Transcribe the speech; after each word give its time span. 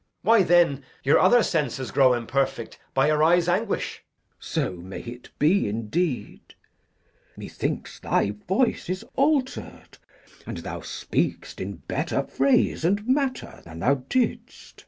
Edg. 0.01 0.23
Why, 0.23 0.41
then, 0.41 0.83
your 1.03 1.19
other 1.19 1.43
senses 1.43 1.91
grow 1.91 2.15
imperfect 2.15 2.79
By 2.95 3.09
your 3.09 3.21
eyes' 3.23 3.47
anguish. 3.47 4.01
Glou. 4.29 4.35
So 4.39 4.71
may 4.77 5.01
it 5.01 5.29
be 5.37 5.69
indeed. 5.69 6.55
Methinks 7.37 7.99
thy 7.99 8.31
voice 8.31 8.89
is 8.89 9.05
alter'd, 9.15 9.99
and 10.47 10.57
thou 10.57 10.79
speak'st 10.81 11.61
In 11.61 11.83
better 11.87 12.23
phrase 12.23 12.83
and 12.83 13.07
matter 13.07 13.61
than 13.63 13.77
thou 13.77 14.03
didst. 14.09 14.79